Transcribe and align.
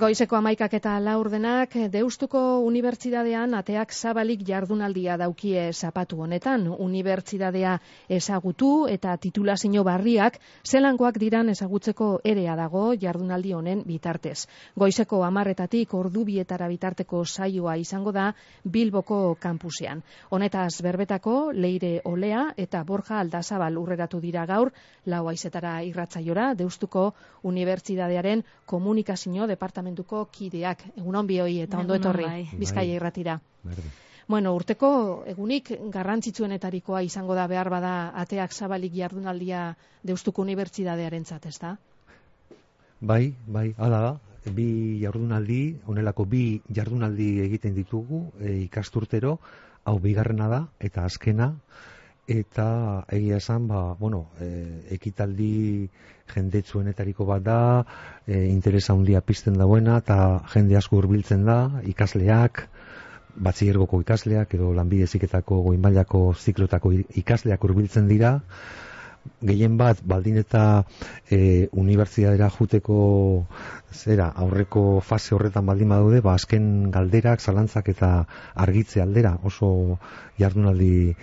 Goizeko 0.00 0.38
amaikak 0.38 0.72
eta 0.78 0.94
laurdenak, 1.04 1.74
Deustuko 1.92 2.40
Unibertsitatean 2.64 3.52
ateak 3.58 3.90
zabalik 3.92 4.40
jardunaldia 4.48 5.18
daukie 5.20 5.66
zapatu 5.74 6.22
honetan. 6.24 6.62
Unibertsitatea 6.72 7.74
ezagutu 8.16 8.70
eta 8.88 9.12
titulazio 9.20 9.84
barriak 9.84 10.38
zelangoak 10.64 11.18
diran 11.20 11.52
ezagutzeko 11.52 12.08
erea 12.24 12.54
dago 12.56 12.94
jardunaldi 13.02 13.52
honen 13.52 13.82
bitartez. 13.84 14.46
Goizeko 14.74 15.20
amarretatik 15.26 15.92
ordu 15.92 16.24
bietara 16.24 16.70
bitarteko 16.72 17.20
saioa 17.26 17.76
izango 17.76 18.16
da 18.16 18.30
Bilboko 18.64 19.36
kampusean. 19.38 20.00
Honetaz 20.30 20.80
berbetako 20.80 21.52
Leire 21.52 22.00
Olea 22.06 22.46
eta 22.56 22.82
Borja 22.84 23.20
Aldazabal 23.20 23.76
urreratu 23.76 24.22
dira 24.24 24.46
gaur, 24.46 24.72
lau 25.04 25.26
aizetara 25.28 25.82
irratzaiora, 25.84 26.54
Deustuko 26.54 27.12
Unibertsitatearen 27.44 28.46
komunikazio 28.64 29.44
departamentu 29.46 29.89
departamentuko 29.90 30.28
kideak. 30.32 30.84
Egunon 30.96 31.26
bioi 31.26 31.60
eta 31.62 31.78
ondo 31.78 31.94
etorri 31.94 32.24
bai. 32.24 32.48
Bizkaia 32.58 32.94
irratira. 32.96 33.40
Bueno, 34.28 34.54
urteko 34.54 35.24
egunik 35.26 35.72
garrantzitsuenetarikoa 35.90 37.02
izango 37.02 37.34
da 37.34 37.46
behar 37.48 37.68
bada 37.68 38.12
ateak 38.14 38.52
zabalik 38.52 38.92
jardunaldia 38.94 39.74
Deustuko 40.04 40.42
Unibertsitatearen 40.42 41.24
ez 41.46 41.58
da? 41.58 41.76
Bai, 43.00 43.34
bai, 43.46 43.74
hala 43.76 44.00
da. 44.00 44.18
Bi 44.54 44.98
jardunaldi, 45.02 45.80
honelako 45.86 46.24
bi 46.24 46.60
jardunaldi 46.72 47.40
egiten 47.42 47.74
ditugu 47.74 48.30
e, 48.40 48.62
ikasturtero, 48.62 49.38
hau 49.84 49.98
bigarrena 49.98 50.48
da, 50.48 50.66
eta 50.78 51.04
azkena, 51.04 51.54
eta 52.30 53.04
egia 53.10 53.40
esan 53.42 53.66
ba, 53.68 53.94
bueno, 53.98 54.30
e, 54.38 54.48
ekitaldi 54.94 55.88
jendetsuenetariko 56.30 57.26
bat 57.26 57.42
da 57.42 57.60
e, 58.26 58.46
interesa 58.46 58.94
handia 58.94 59.20
pizten 59.20 59.58
dauena 59.58 59.98
eta 60.04 60.18
jende 60.54 60.78
asko 60.78 61.00
hurbiltzen 61.00 61.42
da 61.48 61.58
ikasleak 61.90 62.62
batziergoko 63.34 64.00
ikasleak 64.04 64.54
edo 64.54 64.70
lanbideziketako 64.76 65.62
goinmailako 65.66 66.22
ziklotako 66.34 66.92
ikasleak 67.22 67.66
hurbiltzen 67.66 68.08
dira 68.10 68.38
gehien 69.40 69.76
bat 69.80 70.00
baldin 70.04 70.38
eta 70.40 70.84
e, 71.30 71.68
unibertsitatera 71.72 72.48
juteko 72.56 72.96
zera 73.92 74.28
aurreko 74.44 75.00
fase 75.04 75.34
horretan 75.34 75.66
baldin 75.66 75.92
badaude 75.92 76.20
ba 76.24 76.34
azken 76.34 76.90
galderak 76.94 77.40
zalantzak 77.40 77.88
eta 77.92 78.10
argitze 78.54 79.02
aldera 79.02 79.36
oso 79.50 79.98
jardunaldi 80.38 81.14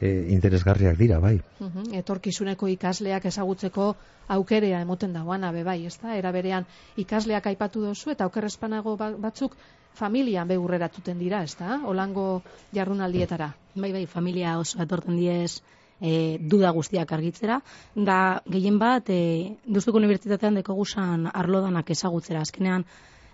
e, 0.00 0.08
interesgarriak 0.36 0.96
dira 0.98 1.18
bai. 1.20 1.38
Uh 1.60 1.84
etorkizuneko 2.02 2.68
ikasleak 2.68 3.26
ezagutzeko 3.32 3.94
aukerea 4.36 4.80
emoten 4.80 5.12
dagoana 5.12 5.52
be 5.52 5.64
bai 5.64 5.84
ezta? 5.86 6.16
Era 6.16 6.32
berean 6.32 6.66
ikasleak 6.96 7.46
aipatu 7.46 7.84
dozu 7.88 8.10
eta 8.10 8.26
okerrespanago 8.26 8.96
ba, 8.96 9.10
batzuk 9.10 9.56
familian 9.94 10.48
be 10.48 10.58
urreratuten 10.58 11.18
dira 11.18 11.42
ezta? 11.42 11.80
Holango 11.84 12.42
jardunaldietara. 12.72 13.52
Bai 13.74 13.92
bai 13.92 14.06
familia 14.06 14.58
oso 14.58 14.82
etorten 14.82 15.16
diez 15.16 15.62
e, 16.02 16.38
duda 16.38 16.72
guztiak 16.74 17.12
argitzera, 17.14 17.60
da 17.94 18.42
gehien 18.50 18.78
bat 18.82 19.08
e, 19.10 19.54
Duztuko 19.64 20.02
Unibertsitatean 20.02 20.58
dekogusan 20.60 21.30
arlodanak 21.32 21.90
ezagutzera, 21.94 22.42
azkenean 22.42 22.84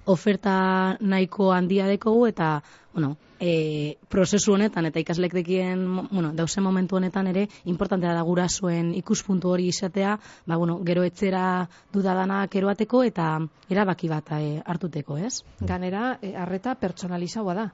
oferta 0.09 0.97
nahiko 1.01 1.51
handia 1.53 1.89
dekogu 1.89 2.27
eta 2.29 2.59
bueno, 2.93 3.17
e, 3.41 3.97
prozesu 4.09 4.55
honetan 4.55 4.89
eta 4.89 5.01
ikaslek 5.01 5.35
dekien 5.41 5.85
bueno, 6.11 6.33
dausen 6.35 6.65
momentu 6.65 6.97
honetan 6.97 7.29
ere 7.31 7.47
importantea 7.65 8.15
da 8.15 8.23
gurasoen 8.27 8.95
ikuspuntu 8.99 9.53
hori 9.55 9.69
izatea 9.69 10.19
ba, 10.47 10.57
bueno, 10.57 10.81
gero 10.85 11.05
etzera 11.05 11.69
dudadanak 11.93 12.55
eroateko 12.55 13.05
eta 13.05 13.29
erabaki 13.69 14.09
bat 14.09 14.33
e, 14.39 14.63
hartuteko, 14.65 15.19
ez? 15.19 15.43
Ganera, 15.61 16.19
e, 16.23 16.35
arreta 16.37 16.75
pertsonalizaua 16.75 17.55
da. 17.55 17.69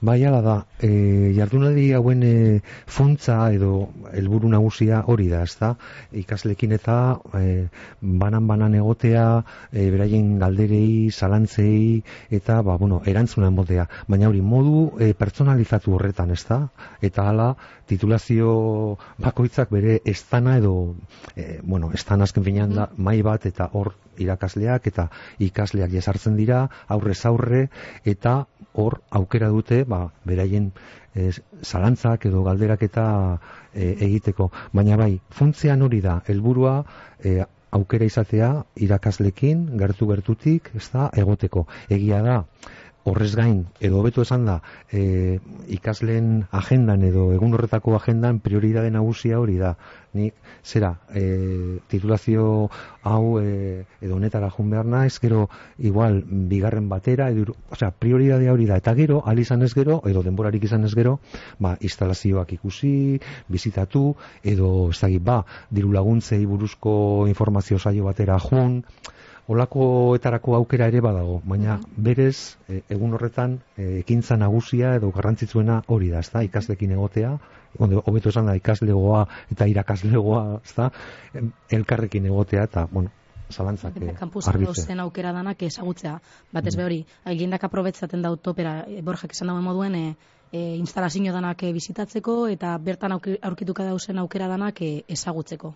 Bai, 0.00 0.24
ala 0.24 0.40
da, 0.40 0.54
e, 0.80 0.88
jardunaldi 1.36 1.90
hauen 1.92 2.22
e, 2.24 2.60
funtza 2.88 3.36
edo 3.52 3.90
helburu 4.16 4.48
nagusia 4.48 5.02
hori 5.12 5.26
da, 5.28 5.42
ezta? 5.44 5.74
Ikaslekin 6.16 6.72
eta 6.72 6.96
e, 7.36 7.68
banan-banan 8.00 8.78
egotea, 8.78 9.26
e, 9.68 9.84
beraien 9.92 10.38
galderei, 10.40 11.10
zalantzei, 11.12 12.00
eta, 12.40 12.62
ba, 12.64 12.78
bueno, 12.80 13.02
erantzuna 13.12 13.52
emotea. 13.52 13.86
Baina 14.08 14.30
hori, 14.32 14.40
modu 14.50 14.98
e, 14.98 15.12
pertsonalizatu 15.14 15.94
horretan, 15.96 16.32
ezta? 16.34 16.60
Eta 17.06 17.28
hala, 17.30 17.48
titulazio 17.90 18.52
bakoitzak 19.22 19.70
bere 19.74 20.00
estana 20.04 20.56
edo, 20.58 20.74
e, 21.36 21.60
bueno, 21.62 21.92
estana 21.94 22.26
azken 22.28 22.46
finean 22.46 22.74
da, 22.76 22.88
mai 22.96 23.20
bat, 23.26 23.46
eta 23.46 23.70
hor 23.72 23.94
irakasleak 24.20 24.86
eta 24.90 25.08
ikasleak 25.40 25.92
jesartzen 25.94 26.36
dira, 26.36 26.64
aurrez 26.88 27.20
aurre, 27.30 27.68
eta 28.04 28.44
hor 28.74 29.00
aukera 29.10 29.48
dute, 29.54 29.84
ba, 29.84 30.02
beraien 30.26 30.70
e, 31.14 31.30
zalantzak 31.62 32.26
edo 32.30 32.42
galderak 32.46 32.84
eta 32.86 33.06
e, 33.74 33.94
egiteko. 34.08 34.50
Baina 34.76 34.98
bai, 35.00 35.14
funtzean 35.34 35.82
hori 35.86 36.02
da, 36.04 36.20
helburua 36.26 36.76
e, 37.22 37.40
aukera 37.70 38.06
izatea 38.06 38.50
irakaslekin, 38.82 39.66
gertu-gertutik, 39.78 40.72
ez 40.74 40.88
da, 40.92 41.08
egoteko. 41.22 41.66
Egia 41.88 42.22
da, 42.26 42.40
horrez 43.04 43.34
gain, 43.34 43.66
edo 43.80 44.00
hobeto 44.00 44.22
esan 44.22 44.44
da, 44.44 44.60
e, 44.92 45.40
ikasleen 45.72 46.44
agendan 46.52 47.02
edo 47.06 47.30
egun 47.32 47.54
horretako 47.56 47.94
agendan 47.96 48.40
prioridade 48.44 48.90
nagusia 48.90 49.40
hori 49.40 49.56
da. 49.58 49.76
Nik, 50.12 50.34
zera, 50.66 50.90
e, 51.14 51.78
titulazio 51.88 52.68
hau 53.06 53.38
e, 53.40 53.86
edo 54.02 54.16
honetara 54.16 54.50
jun 54.50 54.70
behar 54.74 54.88
naiz, 54.90 55.20
gero 55.22 55.48
igual 55.78 56.20
bigarren 56.26 56.88
batera, 56.90 57.30
edo, 57.30 57.54
osea, 57.70 57.90
prioridade 57.90 58.50
hori 58.50 58.66
da. 58.66 58.76
Eta 58.82 58.94
gero, 58.98 59.22
izan 59.40 59.62
ez 59.62 59.72
gero, 59.74 60.00
edo 60.04 60.22
denborarik 60.26 60.64
izan 60.64 60.84
ez 60.84 60.94
gero, 60.94 61.20
ba, 61.58 61.76
instalazioak 61.80 62.52
ikusi, 62.58 63.20
bizitatu, 63.48 64.14
edo, 64.42 64.90
ez 64.90 65.22
ba, 65.22 65.44
diru 65.70 65.92
laguntzei 65.92 66.44
buruzko 66.44 67.26
informazio 67.28 67.78
saio 67.78 68.04
batera 68.04 68.38
jun, 68.38 68.82
olakoetarako 69.48 70.54
aukera 70.56 70.88
ere 70.90 71.00
badago, 71.00 71.40
baina 71.44 71.78
berez 71.96 72.56
e, 72.68 72.82
egun 72.88 73.14
horretan 73.14 73.58
e, 73.76 74.00
ekintza 74.00 74.36
nagusia 74.36 74.94
edo 74.98 75.10
garrantzitsuena 75.10 75.82
hori 75.88 76.10
da, 76.10 76.20
ezta? 76.20 76.42
Ikaslekin 76.46 76.92
egotea, 76.96 77.36
hobeto 77.78 78.28
esan 78.28 78.50
da 78.50 78.56
ikaslegoa 78.58 79.24
eta 79.52 79.66
irakaslegoa, 79.70 80.60
ezta? 80.64 80.90
Elkarrekin 81.70 82.26
egotea 82.26 82.66
eta, 82.68 82.86
bueno, 82.92 83.10
zalantzak 83.50 83.96
eh, 84.00 84.14
argitze. 84.46 84.94
aukera 85.00 85.32
danak 85.32 85.62
ezagutzea. 85.62 86.18
Batez 86.52 86.76
mm. 86.76 86.84
hori, 86.84 87.00
egindak 87.26 87.64
aprobetzaten 87.64 88.22
da 88.22 88.30
utopera, 88.30 88.84
e, 88.86 89.02
borjak 89.02 89.34
esan 89.34 89.50
dauen 89.50 89.64
moduen, 89.64 89.94
e, 89.94 90.14
e, 90.52 90.76
instalazio 90.76 91.32
danak 91.32 91.62
e, 91.62 91.72
bizitatzeko 91.72 92.48
eta 92.48 92.76
bertan 92.78 93.14
aurkituka 93.16 93.84
dauzen 93.84 94.18
aukera 94.18 94.48
danak 94.48 94.82
e, 94.82 94.90
ezagutzeko. 95.08 95.74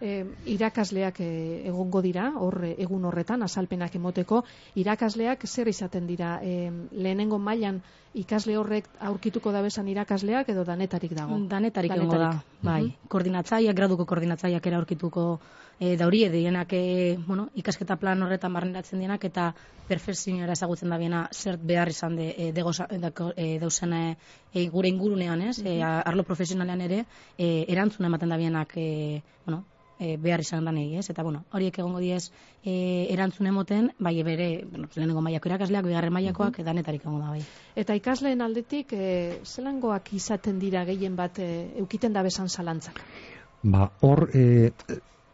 E, 0.00 0.24
irakasleak 0.52 1.20
e, 1.24 1.30
egongo 1.68 2.02
dira, 2.04 2.30
hor 2.36 2.60
egun 2.70 3.04
horretan, 3.08 3.42
azalpenak 3.42 3.94
emoteko, 3.96 4.44
irakasleak 4.76 5.46
zer 5.46 5.68
izaten 5.68 6.06
dira, 6.06 6.38
e, 6.42 6.70
lehenengo 6.92 7.38
mailan 7.38 7.80
ikasle 8.14 8.56
horrek 8.58 8.88
aurkituko 9.06 9.52
da 9.54 9.62
besan 9.62 9.88
irakasleak 9.88 10.48
edo 10.50 10.64
danetarik 10.64 11.12
dago? 11.14 11.38
Danetarik, 11.48 11.92
danetarik. 11.94 12.20
da, 12.20 12.42
bai. 12.62 12.82
Uh 12.84 13.08
Koordinatzaiak, 13.10 13.76
graduko 13.76 14.06
koordinatzaiak 14.06 14.66
era 14.66 14.78
aurkituko 14.78 15.40
e, 15.78 15.96
dauri 15.96 16.24
edienak 16.26 16.72
e, 16.72 17.18
bueno, 17.26 17.48
ikasketa 17.54 17.96
plan 17.96 18.22
horretan 18.22 18.52
barneratzen 18.52 19.00
dienak 19.00 19.24
eta 19.24 19.52
perfekzioa 19.88 20.50
ezagutzen 20.52 20.90
da 20.90 20.98
biena 20.98 21.24
zer 21.32 21.56
behar 21.56 21.88
izan 21.88 22.16
de, 22.16 22.28
e, 22.36 22.52
dego, 22.52 22.72
e, 23.36 23.58
dauzen 23.58 23.92
e, 23.94 24.68
gure 24.70 24.88
ingurunean, 24.88 25.42
ez? 25.42 25.58
E, 25.64 25.80
arlo 25.82 26.24
profesionalean 26.24 26.80
ere 26.86 27.04
e, 27.38 27.64
erantzuna 27.68 28.10
ematen 28.10 28.28
da 28.28 28.36
bienak 28.36 28.76
e, 28.76 29.22
bueno, 29.46 29.64
e, 30.00 30.16
behar 30.16 30.40
izan 30.40 30.64
da 30.64 30.72
nahi, 30.72 30.96
ez? 30.98 31.06
Eta, 31.12 31.22
bueno, 31.22 31.44
horiek 31.52 31.78
egongo 31.82 32.00
diez 32.00 32.32
e, 32.64 33.06
erantzun 33.12 33.50
emoten, 33.52 33.90
bai 33.98 34.14
bere, 34.26 34.48
bueno, 34.64 34.88
lehenengo 34.96 35.22
mailako 35.26 35.52
irakasleak, 35.52 35.86
bigarren 35.86 36.16
mailakoak, 36.16 36.58
uh 36.58 36.66
danetarik 36.70 37.04
egongo 37.04 37.20
da, 37.20 37.34
bai. 37.36 37.44
Eta 37.76 37.94
ikasleen 37.98 38.40
aldetik, 38.40 38.94
e, 38.96 39.12
zelangoak 39.44 40.12
izaten 40.16 40.58
dira 40.58 40.86
gehien 40.88 41.16
bat 41.20 41.38
e, 41.38 41.50
eukiten 41.84 42.16
da 42.16 42.24
besan 42.26 42.48
zalantzak? 42.48 43.04
Ba, 43.62 43.90
hor, 44.00 44.28
e, 44.32 44.72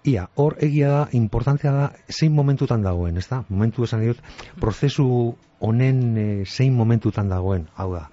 ia, 0.06 0.28
hor 0.34 0.56
egia 0.60 0.92
da, 0.92 1.02
importantzia 1.18 1.72
da, 1.72 1.90
zein 2.08 2.32
momentutan 2.32 2.82
dagoen, 2.82 3.18
ez 3.18 3.26
da? 3.28 3.42
Momentu 3.48 3.84
esan 3.84 4.04
dut, 4.06 4.22
prozesu 4.60 5.06
honen 5.58 6.00
e, 6.16 6.26
zein 6.44 6.74
momentutan 6.76 7.28
dagoen, 7.32 7.66
hau 7.76 7.92
da 7.94 8.06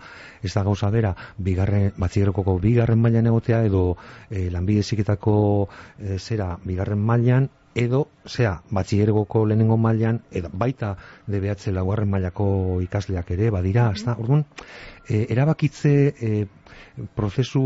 ez 0.43 0.51
da 0.53 0.63
gauza 0.63 0.89
bera, 0.91 1.13
bigarren, 1.37 1.93
batzigerokoko 1.97 2.57
bigarren 2.59 2.99
mailan 2.99 3.29
egotea, 3.31 3.63
edo 3.69 3.95
e, 4.29 4.49
lanbideziketako 4.51 5.35
e, 5.97 6.17
zera 6.19 6.57
bigarren 6.63 6.99
mailan, 6.99 7.47
edo, 7.75 8.03
zera, 8.27 8.57
batzigerokoko 8.69 9.45
lehenengo 9.47 9.77
mailan, 9.79 10.19
edo 10.31 10.51
baita 10.53 10.93
DBH 11.27 11.71
laugarren 11.73 12.11
mailako 12.11 12.81
ikasleak 12.83 13.31
ere, 13.37 13.49
badira, 13.55 13.89
ez 13.95 14.03
da, 14.03 14.17
orduan, 14.19 14.43
e, 15.07 15.25
erabakitze 15.29 15.95
e, 16.11 16.45
prozesu, 17.15 17.63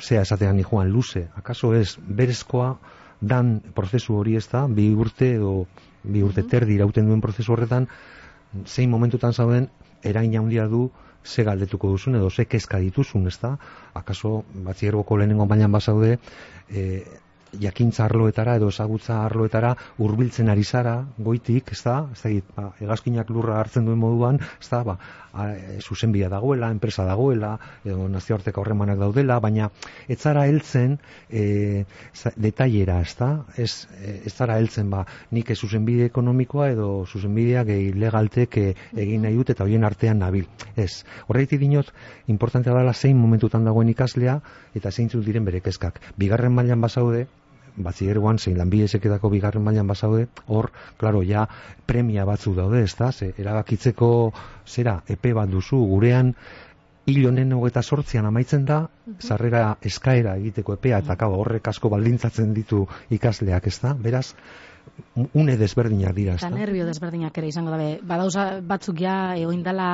zera, 0.00 0.22
esatean 0.22 0.62
joan 0.62 0.90
luze, 0.90 1.28
akaso 1.36 1.74
ez, 1.74 1.96
berezkoa, 1.98 2.76
dan 3.20 3.60
prozesu 3.74 4.16
hori 4.18 4.36
ez 4.36 4.48
da, 4.50 4.66
bi 4.66 4.90
urte 4.94 5.34
edo 5.36 5.66
bi 6.02 6.22
urte 6.26 6.42
terdi 6.50 6.74
irauten 6.74 7.06
duen 7.06 7.20
prozesu 7.22 7.52
horretan, 7.54 7.86
zein 8.66 8.90
momentutan 8.90 9.32
zauden, 9.32 9.68
erain 10.02 10.34
handia 10.36 10.66
du, 10.66 10.88
ze 11.24 11.44
galdetuko 11.46 11.92
duzun 11.94 12.16
edo 12.18 12.30
ze 12.30 12.44
kezka 12.44 12.78
dituzun, 12.82 13.26
ez 13.26 13.38
da? 13.38 13.56
Akaso, 13.94 14.42
batziergoko 14.66 15.16
lehenengo 15.16 15.46
bainan 15.46 15.72
bazaude, 15.72 16.18
e, 16.68 17.04
jakintza 17.60 18.04
arloetara 18.04 18.56
edo 18.56 18.68
ezagutza 18.72 19.18
arloetara 19.26 19.74
hurbiltzen 19.98 20.48
ari 20.48 20.64
zara 20.64 20.94
goitik, 21.18 21.72
ez 21.72 21.82
da? 21.84 21.96
Ez 22.12 22.22
da, 22.22 22.30
ba, 22.56 22.68
egazkinak 22.80 23.30
lurra 23.30 23.58
hartzen 23.60 23.84
duen 23.86 23.98
moduan, 24.00 24.40
ez 24.60 24.68
da, 24.70 24.82
ba, 24.86 24.96
e, 25.44 25.80
zuzenbia 25.80 26.28
dagoela, 26.32 26.70
enpresa 26.72 27.04
dagoela, 27.04 27.52
edo 27.84 28.08
nazioarteko 28.08 28.62
horremanak 28.62 28.98
daudela, 29.00 29.38
baina 29.40 29.68
ez 30.08 30.18
zara 30.18 30.46
heltzen 30.48 30.96
e, 31.28 31.84
detailera, 32.36 33.00
ez 33.02 33.14
da? 33.18 33.30
Ez, 33.56 33.88
e, 34.00 34.20
ez 34.26 34.32
zara 34.32 34.56
heltzen, 34.60 34.88
ba, 34.92 35.04
nik 35.30 35.52
ez 35.52 35.58
zuzenbide 35.58 36.08
ekonomikoa 36.08 36.70
edo 36.72 36.88
zuzenbidea 37.06 37.66
gehi 37.68 37.92
legaltek 37.92 38.58
e, 38.58 38.66
egin 38.96 39.26
nahi 39.26 39.36
dut 39.36 39.52
eta 39.52 39.66
hoien 39.68 39.84
artean 39.84 40.22
nabil. 40.24 40.48
Ez, 40.76 41.04
horreiti 41.28 41.60
dinot, 41.60 41.92
importantea 42.32 42.74
dela 42.76 42.94
zein 42.94 43.20
momentutan 43.20 43.64
dagoen 43.64 43.92
ikaslea 43.92 44.40
eta 44.74 44.90
zein 44.90 45.10
diren 45.12 45.44
bere 45.44 45.60
kezkak. 45.60 46.00
Bigarren 46.16 46.54
mailan 46.54 46.80
basaude, 46.80 47.26
batzieruan 47.76 48.38
zein 48.38 48.58
lanbide 48.58 48.88
esekedako 48.90 49.30
bigarren 49.32 49.64
mailan 49.64 49.86
basaude, 49.86 50.26
hor, 50.46 50.70
klaro, 50.98 51.22
ja, 51.22 51.46
premia 51.86 52.24
batzu 52.28 52.54
daude, 52.54 52.82
ez 52.84 52.94
da, 52.98 53.12
ze, 53.12 53.32
erabakitzeko, 53.38 54.10
zera, 54.66 55.00
epe 55.08 55.32
bat 55.32 55.50
duzu, 55.50 55.78
gurean, 55.94 56.34
hil 57.06 57.26
honen 57.26 57.52
hogeta 57.56 57.82
sortzian 57.82 58.26
amaitzen 58.28 58.66
da, 58.66 58.82
sarrera 59.18 59.76
eskaera 59.82 60.36
egiteko 60.38 60.76
epea, 60.78 61.00
eta 61.02 61.16
kaba, 61.18 61.38
horrek 61.42 61.72
asko 61.72 61.90
baldintzatzen 61.92 62.52
ditu 62.54 62.84
ikasleak, 63.10 63.66
ez 63.66 63.78
da, 63.82 63.94
beraz, 63.94 64.28
une 65.34 65.56
desberdinak 65.56 66.14
dira, 66.16 66.34
Eta 66.34 66.48
nervio 66.50 66.86
desberdinak 66.88 67.36
ere 67.38 67.48
izango 67.48 67.72
dabe. 67.72 67.98
Badauza 68.08 68.46
batzuk 68.64 69.00
ja, 69.00 69.34
egoin 69.36 69.62
dala, 69.64 69.88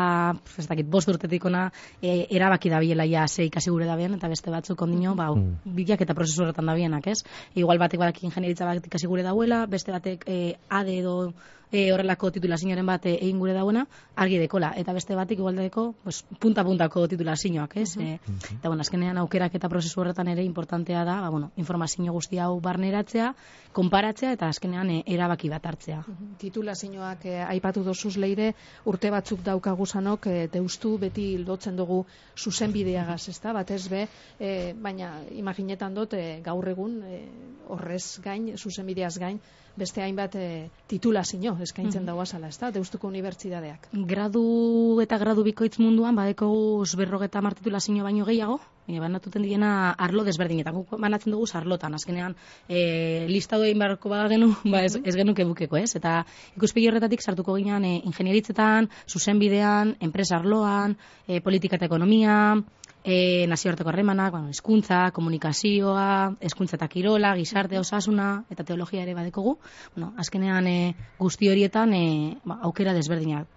ez 0.59 0.67
dakit, 0.69 0.87
bost 0.91 1.11
urtetik 1.11 1.45
ona, 1.51 1.69
e, 2.01 2.27
erabaki 2.39 2.71
da 2.71 2.79
biela 2.83 3.07
ja 3.09 3.27
ze 3.29 3.45
ikasi 3.49 3.71
gure 3.71 3.87
da 3.87 3.99
eta 3.99 4.29
beste 4.29 4.51
batzuk 4.51 4.83
ondino, 4.83 5.15
ba, 5.15 5.31
mm. 5.35 5.75
bilak 5.75 6.01
eta 6.01 6.15
prozesu 6.15 6.43
horretan 6.43 6.67
da 6.67 6.75
bienak, 6.75 7.07
ez? 7.07 7.25
Igual 7.55 7.79
batek 7.79 8.01
badak 8.01 8.23
ingenieritza 8.23 8.65
bat 8.65 8.87
ikasi 8.87 9.07
gure 9.07 9.23
dauela, 9.23 9.67
beste 9.67 9.93
batek 9.93 10.25
e, 10.27 10.57
ade 10.69 10.99
edo 10.99 11.33
e, 11.71 11.93
horrelako 11.93 12.31
titulazioaren 12.37 12.87
bat 12.87 13.07
e, 13.07 13.15
egin 13.17 13.39
gure 13.39 13.55
dauena, 13.57 13.85
argi 14.17 14.39
dekola. 14.41 14.73
Eta 14.77 14.95
beste 14.97 15.17
batik 15.19 15.39
igual 15.39 15.57
deko, 15.61 15.93
pues, 16.05 16.23
punta-puntako 16.41 17.07
titulazioak, 17.09 17.77
ez? 17.77 17.97
Uh 17.97 18.03
-huh. 18.03 18.09
e, 18.09 18.55
eta, 18.59 18.69
bueno, 18.69 18.81
azkenean 18.81 19.19
aukerak 19.19 19.55
eta 19.55 19.69
prozesu 19.69 20.01
horretan 20.01 20.29
ere 20.29 20.45
importantea 20.45 21.05
da, 21.05 21.21
ba, 21.21 21.29
bueno, 21.31 21.51
informazio 21.57 22.13
guzti 22.13 22.39
hau 22.39 22.61
barneratzea, 22.61 23.35
konparatzea 23.73 24.33
eta 24.33 24.49
azkenean 24.49 24.91
e, 24.91 25.03
erabaki 25.07 25.49
bat 25.49 25.67
hartzea. 25.67 25.99
Uh 25.99 26.15
-huh. 26.15 26.37
Titulazioak 26.39 27.25
e, 27.25 27.43
aipatu 27.43 27.85
dosuz 27.85 28.17
leire, 28.17 28.55
urte 28.85 29.11
batzuk 29.11 29.43
daukagu 29.43 29.87
zanok, 29.87 30.27
e, 30.27 30.49
deustu 30.49 30.99
beti 30.99 31.39
lotzen 31.39 31.77
dugu 31.77 32.07
zuzenbideagaz, 32.37 33.29
ez 33.29 33.41
da, 33.41 33.53
batez 33.53 33.89
be, 33.89 34.09
e, 34.41 34.73
baina 34.73 35.23
imaginetan 35.31 35.95
dut, 35.95 36.15
e, 36.15 36.41
gaur 36.45 36.69
egun, 36.69 37.03
e, 37.03 37.23
horrez 37.69 38.21
gain, 38.25 38.57
zuzenbideaz 38.57 39.19
gain, 39.19 39.41
beste 39.79 40.03
hainbat 40.03 40.35
e, 40.35 40.71
titulazio 40.91 41.55
eskaintzen 41.63 42.03
mm 42.03 42.09
-hmm. 42.09 42.29
dagoa 42.35 42.49
ezta? 42.49 42.71
Deustuko 42.71 43.09
unibertsitateak. 43.09 43.89
Gradu 43.93 45.01
eta 45.03 45.19
gradu 45.19 45.45
bikoitz 45.45 45.79
munduan 45.79 46.17
badeko 46.17 46.49
berrogeta 46.97 47.41
mar 47.41 47.55
titulazio 47.55 48.03
baino 48.05 48.25
gehiago, 48.25 48.61
e, 48.89 48.99
banatuten 49.01 49.45
diena 49.45 49.93
arlo 49.93 50.25
desberdinetan. 50.25 50.75
Guk 50.81 50.97
banatzen 51.01 51.35
dugu 51.37 51.47
arlotan, 51.55 51.95
azkenean 51.95 52.35
e, 52.69 53.27
listado 53.29 53.65
egin 53.69 53.79
barko 53.79 54.09
badagenu, 54.09 54.55
ba 54.73 54.83
ez, 54.85 54.97
ez 55.05 55.15
genuke 55.15 55.45
bukeko, 55.45 55.77
ez? 55.77 55.95
Eta 56.01 56.25
ikuspegi 56.57 56.89
horretatik 56.89 57.23
sartuko 57.23 57.57
ginean 57.61 57.85
e, 57.85 58.01
ingenieritzetan, 58.09 58.89
zuzenbidean, 59.07 59.97
enpresa 60.01 60.39
arloan, 60.41 60.97
e, 61.29 61.41
politika 61.45 61.77
eta 61.77 61.87
ekonomia, 61.87 62.57
e, 63.05 63.47
nazioarteko 63.49 63.89
harremanak, 63.91 64.33
bueno, 64.33 64.49
eskuntza, 64.51 65.11
komunikazioa, 65.17 66.37
eskuntza 66.41 66.77
eta 66.77 66.89
kirola, 66.89 67.35
gizarte 67.39 67.79
osasuna 67.79 68.45
eta 68.51 68.65
teologia 68.65 69.05
ere 69.05 69.15
badekogu. 69.15 69.59
Bueno, 69.95 70.13
azkenean 70.17 70.67
e, 70.67 70.79
guzti 71.19 71.51
horietan 71.53 71.95
e, 71.95 72.05
ba, 72.45 72.61
aukera 72.69 72.97
desberdinak. 72.97 73.49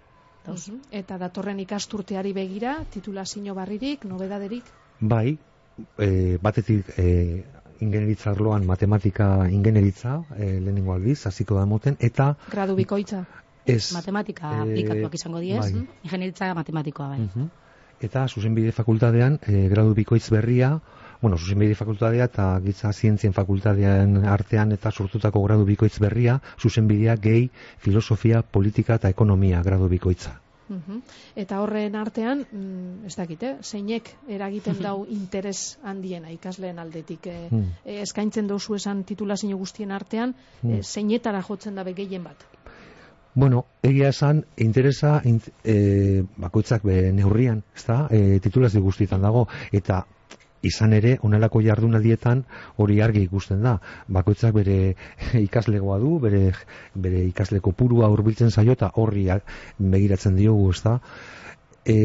Dauz. 0.45 0.71
Eta 0.89 1.19
datorren 1.21 1.59
ikasturteari 1.61 2.31
begira, 2.33 2.79
titulazio 2.93 3.53
barririk, 3.53 4.07
nobedaderik? 4.09 4.65
Bai, 5.01 5.37
e, 5.97 6.37
batetik 6.41 6.93
e, 6.97 7.43
ingenieritza 7.81 8.31
arloan 8.31 8.65
matematika 8.65 9.47
ingenieritza 9.49 10.21
e, 10.37 10.59
lehenengo 10.59 10.93
aldiz, 10.93 11.25
hasiko 11.25 11.57
da 11.57 11.65
moten, 11.65 11.97
eta... 11.99 12.35
Gradu 12.51 12.77
bikoitza? 12.77 13.25
Ez. 13.65 13.91
Matematika 13.93 14.53
e, 14.53 14.61
aplikatuak 14.67 15.17
izango 15.17 15.41
diez, 15.41 15.65
bai. 15.65 15.87
ingenieritza 16.03 16.53
matematikoa 16.57 17.15
bai. 17.15 17.27
Uh 17.35 17.49
eta 18.01 18.25
zuzenbide 18.27 18.71
fakultatean 18.73 19.37
e, 19.45 19.67
gradu 19.69 19.93
bikoitz 19.93 20.29
berria, 20.33 20.71
bueno, 21.21 21.37
zuzenbide 21.37 21.75
fakultatea 21.77 22.25
eta 22.31 22.47
gitza 22.65 22.91
zientzien 22.91 23.33
fakultatean 23.37 24.23
artean 24.25 24.73
eta 24.73 24.91
sortutako 24.91 25.43
gradu 25.45 25.67
bikoitz 25.69 25.99
berria, 26.01 26.39
zuzenbidea 26.59 27.15
gehi 27.21 27.49
filosofia, 27.77 28.41
politika 28.41 28.97
eta 28.97 29.13
ekonomia 29.13 29.61
gradu 29.61 29.89
bikoitza. 29.89 30.40
Eta 31.35 31.59
horren 31.61 31.95
artean, 31.95 32.45
mm, 32.51 33.05
ez 33.07 33.15
dakite, 33.15 33.55
zeinek 33.61 34.13
eragiten 34.29 34.79
dau 34.81 35.05
interes 35.09 35.77
handiena 35.83 36.31
ikasleen 36.31 36.79
aldetik. 36.79 37.27
E, 37.27 37.49
e, 37.85 38.01
eskaintzen 38.01 38.47
dozu 38.47 38.75
esan 38.75 39.03
titulazio 39.03 39.57
guztien 39.57 39.91
artean, 39.91 40.35
mm. 40.61 40.81
zeinetara 40.83 41.41
jotzen 41.41 41.75
dabe 41.75 41.93
gehien 41.93 42.23
bat? 42.23 42.47
Bueno, 43.33 43.65
egia 43.81 44.09
esan, 44.11 44.43
interesa 44.57 45.21
e, 45.23 46.23
bakoitzak 46.37 46.83
be 46.83 47.11
neurrian, 47.15 47.61
ez 47.75 47.85
da, 47.87 48.07
e, 48.11 48.39
titulaz 48.43 48.73
guztietan 48.75 49.21
dago, 49.23 49.47
eta 49.71 50.03
izan 50.61 50.93
ere, 50.93 51.17
onelako 51.27 51.61
jardunaldietan 51.65 52.43
hori 52.77 52.99
argi 53.01 53.23
ikusten 53.27 53.61
da. 53.65 53.77
Bakoitzak 54.07 54.53
bere 54.55 54.77
ikaslegoa 55.47 55.99
du, 55.99 56.17
bere, 56.23 56.43
bere 56.95 57.25
ikasleko 57.29 57.73
purua 57.77 58.09
urbiltzen 58.13 58.51
zaio 58.51 58.77
eta 58.77 58.91
horri 58.95 59.27
begiratzen 59.77 60.35
diogu, 60.35 60.69
ez 60.71 60.81
da. 60.83 60.99
E, 61.85 61.95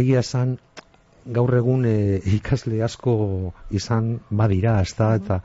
egia 0.00 0.20
esan, 0.20 0.56
gaur 1.24 1.54
egun 1.54 1.86
e, 1.86 2.18
ikasle 2.36 2.82
asko 2.82 3.14
izan 3.70 4.18
badira, 4.30 4.80
ez 4.82 4.94
da, 4.98 5.14
eta 5.16 5.40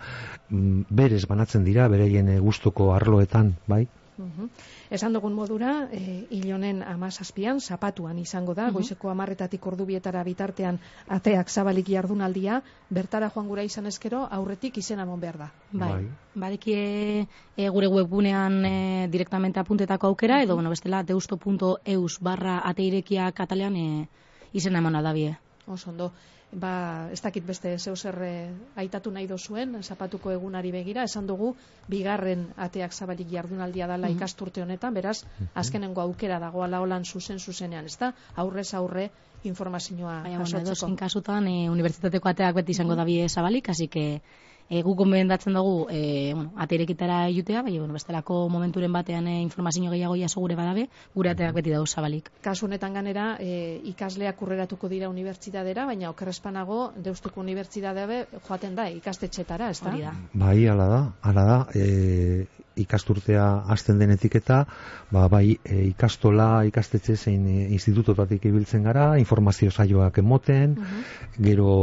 mm, 0.49 0.87
berez 0.89 1.25
banatzen 1.29 1.63
dira, 1.67 1.87
bereien 1.87 2.29
e, 2.33 2.39
gustuko 2.39 2.91
arloetan, 2.95 3.55
bai? 3.67 3.85
Mhm. 4.17 4.49
Esan 4.89 5.13
dugun 5.13 5.33
modura, 5.33 5.87
e, 5.91 6.25
ilonen 6.31 6.81
amazazpian, 6.83 7.59
zapatuan 7.61 8.17
izango 8.19 8.53
da, 8.53 8.67
uh 8.69 8.73
goizeko 8.73 9.09
amarretatik 9.09 9.65
ordubietara 9.65 10.23
bitartean 10.23 10.79
ateak 11.07 11.49
zabalik 11.49 11.89
jardunaldia, 11.89 12.61
bertara 12.89 13.29
joan 13.33 13.47
gura 13.47 13.63
izan 13.63 13.85
eskero, 13.85 14.27
aurretik 14.31 14.77
izena 14.77 15.05
mon 15.05 15.19
behar 15.19 15.37
da. 15.37 15.51
Bai, 15.71 15.91
bai. 15.91 16.07
badiki 16.35 16.73
e, 16.73 17.69
gure 17.69 17.87
webgunean 17.87 18.65
e, 18.65 19.07
direktamente 19.11 19.59
apuntetako 19.59 20.07
aukera, 20.07 20.41
edo, 20.41 20.55
bueno, 20.55 20.69
bestela, 20.69 21.03
deusto.eus 21.03 22.19
barra 22.19 22.61
ateirekia 22.63 23.31
katalean 23.31 23.75
e, 23.75 24.07
izena 24.53 24.79
emona 24.79 25.01
da 25.01 25.13
bie. 25.13 25.37
Osondo 25.67 26.11
ba, 26.51 27.09
ez 27.11 27.19
dakit 27.21 27.43
beste 27.45 27.73
zeu 27.77 27.95
zer 27.95 28.17
eh, 28.23 28.51
aitatu 28.79 29.11
nahi 29.11 29.27
dozuen, 29.27 29.75
zapatuko 29.83 30.31
egunari 30.31 30.71
begira, 30.71 31.03
esan 31.03 31.27
dugu, 31.27 31.53
bigarren 31.91 32.47
ateak 32.55 32.93
zabalik 32.93 33.27
jardunaldia 33.31 33.87
dala 33.87 34.07
mm 34.07 34.17
ikasturte 34.17 34.61
honetan, 34.61 34.93
beraz, 34.93 35.23
mm 35.23 35.47
azkenengo 35.55 36.01
aukera 36.01 36.39
dagoala 36.39 36.79
holan 36.79 37.05
zuzen 37.05 37.39
zuzenean, 37.39 37.85
ez 37.85 37.97
da, 37.97 38.13
aurrez 38.35 38.73
aurre 38.73 39.09
informazioa 39.43 40.23
jasotzeko. 40.25 40.95
kasutan, 40.95 41.47
e, 41.47 41.69
unibertsitateko 41.69 42.29
ateak 42.29 42.55
beti 42.55 42.71
izango 42.71 42.95
mm 42.95 42.99
-hmm. 42.99 43.21
da 43.21 43.27
zabalik, 43.27 43.69
hasi 43.69 43.87
que 43.87 44.21
e, 44.69 44.81
gu 44.83 44.95
konbendatzen 44.95 45.55
dugu 45.57 45.87
e, 45.89 46.33
bueno, 46.33 46.51
aterekitara 46.57 47.19
jutea, 47.33 47.61
bai, 47.63 47.77
bueno, 47.79 47.93
bestelako 47.93 48.47
momenturen 48.49 48.93
batean 48.93 49.27
e, 49.27 49.41
informazio 49.41 49.91
gehiago 49.91 50.15
jaso 50.19 50.41
gure 50.43 50.55
badabe, 50.59 50.87
gure 51.15 51.31
ateak 51.31 51.55
beti 51.55 51.73
dauz 51.73 51.89
zabalik. 51.89 52.29
Kasu 52.41 52.67
honetan 52.67 52.93
ganera, 52.93 53.27
e, 53.39 53.79
ikasleak 53.93 54.41
urreratuko 54.41 54.89
dira 54.91 55.09
unibertsitatera, 55.09 55.85
baina 55.85 56.11
okerrespanago 56.11 56.91
deustuko 56.97 57.41
unibertsitatea 57.41 58.23
joaten 58.47 58.75
da 58.75 58.89
ikastetxetara, 58.91 59.71
ez 59.71 59.81
da? 59.81 60.13
Bai, 60.33 60.59
ala 60.67 60.87
da, 60.91 61.01
ala 61.21 61.45
da, 61.51 61.59
e, 61.75 62.45
ikasturtea 62.77 63.45
hasten 63.73 63.99
denetik 63.99 64.35
eta 64.39 64.63
ba, 65.11 65.27
bai 65.27 65.57
e, 65.63 65.83
ikastola 65.89 66.63
ikastetxe 66.69 67.15
zein 67.15 67.47
e, 67.47 67.67
institutotatik 67.75 68.45
ibiltzen 68.45 68.83
gara, 68.87 69.17
informazio 69.19 69.71
saioak 69.71 70.17
emoten, 70.23 70.77
mhm. 70.77 71.43
gero 71.43 71.75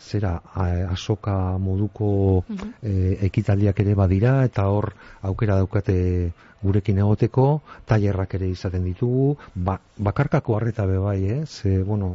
zera 0.00 0.40
asoka 0.88 1.58
moduko 1.58 2.10
uh 2.40 2.68
ekitaldiak 3.26 3.80
ere 3.80 3.94
badira 3.94 4.44
eta 4.44 4.64
hor 4.72 4.94
aukera 5.28 5.58
daukate 5.60 6.32
gurekin 6.62 6.98
egoteko, 7.00 7.46
tailerrak 7.88 8.34
ere 8.36 8.48
izaten 8.52 8.84
ditugu, 8.84 9.36
ba, 9.54 9.78
bakarkako 9.96 10.56
harreta 10.56 10.84
be 10.86 10.98
bai, 11.00 11.18
eh? 11.24 11.40
Ze, 11.46 11.82
bueno, 11.82 12.10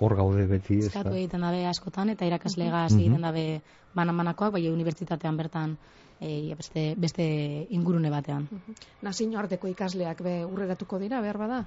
hor 0.00 0.16
gaude 0.16 0.46
beti, 0.48 0.78
ez 0.86 0.94
egiten 0.96 1.44
dabe 1.44 1.66
askotan 1.68 2.08
eta 2.14 2.24
irakaslegaz 2.24 2.92
mm 2.92 2.96
-hmm. 2.96 3.00
egiten 3.00 3.22
dabe 3.22 3.60
banan-banakoak, 3.94 4.52
bai 4.52 4.68
unibertsitatean 4.68 5.36
bertan 5.36 5.76
e, 6.20 6.54
beste, 6.58 6.94
beste 6.98 7.24
ingurune 7.70 8.10
batean. 8.10 8.48
Nazio 9.02 9.38
arteko 9.38 9.70
ikasleak 9.72 10.22
be 10.26 10.38
urreratuko 10.44 10.98
dira, 11.02 11.20
behar 11.24 11.38
bada? 11.38 11.64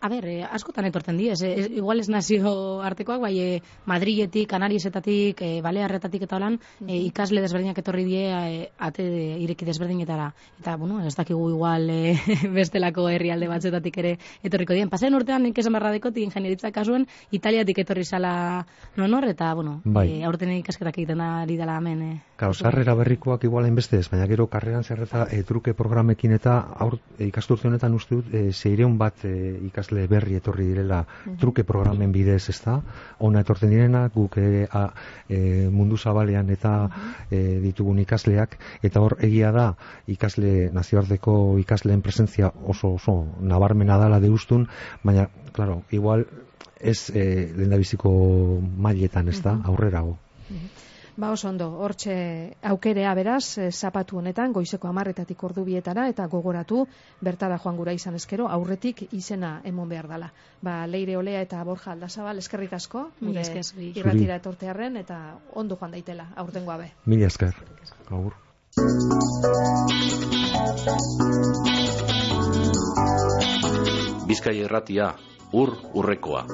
A 0.00 0.08
ber, 0.08 0.26
eh, 0.28 0.44
askotan 0.44 0.84
etortzen 0.84 1.16
di, 1.16 1.28
ez, 1.32 1.40
ez, 1.42 1.70
igual 1.70 2.00
ez 2.00 2.08
nazio 2.12 2.82
artekoak, 2.84 3.20
bai 3.22 3.32
eh, 3.40 3.62
Madriletik, 3.86 4.48
Kanariesetatik, 4.50 5.40
eh, 5.42 5.60
Balearretatik 5.64 6.26
eta 6.26 6.36
holan, 6.36 6.58
eh, 6.86 6.98
ikasle 7.08 7.40
desberdinak 7.40 7.78
etorri 7.80 8.04
die 8.04 8.26
eh, 8.28 8.68
ate 8.78 9.02
de, 9.02 9.24
ireki 9.42 9.64
desberdinetara. 9.64 10.32
Eta, 10.60 10.76
bueno, 10.76 11.00
ez 11.06 11.14
dakigu 11.16 11.48
igual 11.50 11.88
eh, 11.90 12.18
bestelako 12.58 13.08
herrialde 13.08 13.48
batzetatik 13.48 13.98
ere 14.04 14.16
etorriko 14.42 14.76
dien. 14.76 14.90
Pasen 14.92 15.14
urtean, 15.16 15.42
nik 15.48 15.58
esan 15.58 15.72
barra 15.72 15.90
dekoti, 15.94 16.22
ingenieritza 16.26 16.70
kasuen, 16.72 17.06
Italiatik 17.30 17.78
etorri 17.84 18.04
zala 18.04 18.66
nonor, 18.96 19.24
eta, 19.32 19.54
bueno, 19.54 19.80
Bai. 19.84 20.20
eh, 20.20 20.24
aurten 20.24 20.52
ikasketak 20.58 20.98
egiten 20.98 21.20
ari 21.20 21.56
dela 21.56 21.78
hemen. 21.78 22.02
Eh. 22.02 22.16
Claro, 22.36 22.52
sarrera 22.54 22.94
berrikoak 22.94 23.44
igualen 23.48 23.74
beste 23.74 23.98
ez, 23.98 24.10
baina 24.12 24.26
gero 24.28 24.46
karreran 24.52 24.84
zerreta 24.84 25.26
e, 25.32 25.42
truke 25.42 25.72
programekin 25.74 26.34
eta 26.36 26.58
aur, 26.84 26.98
e, 27.18 27.24
ikasturte 27.30 27.68
honetan 27.68 27.94
uste 27.96 28.18
dut 28.18 28.34
e, 28.34 28.50
seireun 28.52 28.98
bat 29.00 29.24
e, 29.24 29.56
ikasle 29.86 30.06
berri 30.08 30.36
etorri 30.36 30.66
direla 30.66 31.04
truke 31.38 31.64
programen 31.64 32.12
bidez, 32.12 32.48
ez 32.50 32.60
da? 32.64 32.80
Ona 33.20 33.40
etortzen 33.40 33.70
direna, 33.70 34.08
guk 34.14 34.36
ere 34.38 34.66
a, 34.70 34.90
e, 35.28 35.68
mundu 35.70 35.96
zabalean 35.96 36.50
eta 36.50 36.88
e, 37.30 37.60
ditugun 37.62 37.98
ikasleak, 38.02 38.58
eta 38.82 39.00
hor 39.00 39.16
egia 39.20 39.52
da 39.52 39.74
ikasle 40.06 40.70
nazioarteko 40.72 41.58
ikasleen 41.60 42.02
presentzia 42.02 42.50
oso 42.64 42.94
oso 42.96 43.16
nabarmena 43.40 43.98
dala 43.98 44.20
deustun, 44.20 44.66
baina, 45.04 45.28
claro, 45.52 45.82
igual 45.90 46.26
ez 46.80 47.10
e, 47.10 47.52
lehendabiziko 47.56 48.10
mailetan, 48.60 49.28
ez 49.28 49.40
da? 49.42 49.58
Aurrerago. 49.64 50.18
Ba 51.16 51.30
oso 51.32 51.48
ondo, 51.48 51.70
hortxe 51.80 52.14
aukerea 52.60 53.14
beraz, 53.16 53.56
eh, 53.56 53.70
zapatu 53.72 54.18
honetan, 54.20 54.52
goizeko 54.52 54.88
amarretatik 54.88 55.42
ordu 55.48 55.64
bietara, 55.64 56.08
eta 56.12 56.26
gogoratu, 56.28 56.82
bertara 57.24 57.56
joan 57.58 57.76
gura 57.80 57.94
izan 57.96 58.18
eskero, 58.18 58.50
aurretik 58.52 59.00
izena 59.16 59.62
emon 59.64 59.88
behar 59.88 60.10
dala. 60.12 60.28
Ba, 60.60 60.86
leire 60.86 61.16
olea 61.16 61.40
eta 61.40 61.62
borja 61.64 61.92
aldazabal, 61.92 62.36
eskerrik 62.44 62.74
asko, 62.76 63.06
Mila 63.20 63.46
gure 63.48 63.88
irratira 63.94 64.36
etortearren, 64.36 65.00
eta 65.00 65.38
ondo 65.54 65.80
joan 65.80 65.96
daitela, 65.96 66.28
aurtengo 66.36 66.76
abe. 66.76 66.92
Mila 67.06 67.32
esker. 67.32 67.56
Agur. 68.10 68.36
Bizkai 74.28 74.58
erratia, 74.68 75.14
ur 75.52 75.78
urrekoa. 75.94 76.44